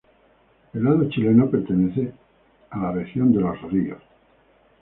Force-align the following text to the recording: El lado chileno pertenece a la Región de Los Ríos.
El 0.73 0.83
lado 0.83 1.07
chileno 1.11 1.47
pertenece 1.47 2.11
a 2.71 2.77
la 2.79 2.91
Región 2.91 3.31
de 3.33 3.41
Los 3.41 3.61
Ríos. 3.71 4.01